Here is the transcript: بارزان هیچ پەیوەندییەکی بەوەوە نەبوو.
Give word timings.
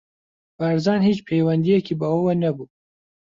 بارزان 0.59 0.99
هیچ 1.09 1.19
پەیوەندییەکی 1.27 1.97
بەوەوە 1.99 2.33
نەبوو. 2.43 2.67